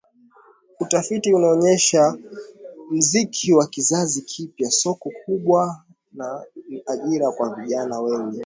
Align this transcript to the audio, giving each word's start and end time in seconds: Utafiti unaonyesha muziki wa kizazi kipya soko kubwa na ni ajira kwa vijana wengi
Utafiti 0.79 1.33
unaonyesha 1.33 2.17
muziki 2.91 3.53
wa 3.53 3.67
kizazi 3.67 4.21
kipya 4.21 4.71
soko 4.71 5.11
kubwa 5.25 5.85
na 6.13 6.45
ni 6.69 6.83
ajira 6.87 7.31
kwa 7.31 7.55
vijana 7.55 7.99
wengi 7.99 8.39